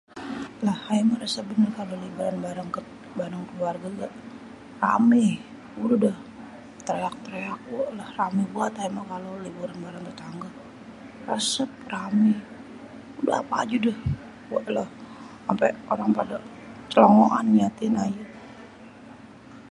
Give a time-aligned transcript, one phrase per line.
[0.65, 2.37] Lah ayé meh resep bener kalau liburan
[3.19, 4.07] bareng keluarge ge
[4.83, 5.25] ramé
[5.83, 6.17] ude deh
[6.87, 10.49] tereak-tereak [weelah] ruamé bet aye meh kalau libur bareng tetangge,
[11.29, 12.31] resep, ramé
[13.19, 13.97] udé ape aje deh,
[14.51, 16.37] [weelah] ampe orang pade
[16.91, 18.23] clengoan ngeliatin ayé.